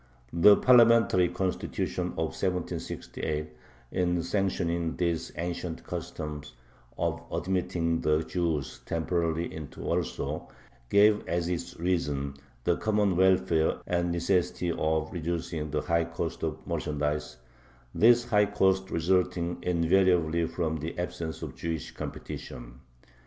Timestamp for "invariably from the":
19.61-20.97